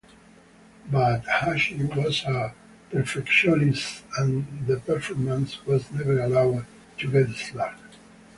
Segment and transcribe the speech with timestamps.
[0.91, 2.55] But Asche was a
[2.89, 6.65] perfectionist, and the performance was never allowed
[6.97, 7.77] to get slack.